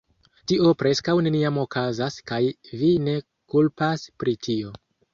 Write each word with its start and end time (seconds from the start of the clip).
"Tio 0.51 0.71
preskaŭ 0.79 1.15
neniam 1.27 1.59
okazas, 1.65 2.19
kaj 2.33 2.41
vi 2.83 2.93
ne 3.07 3.17
kulpas 3.55 4.11
pri 4.23 4.39
tio." 4.49 4.79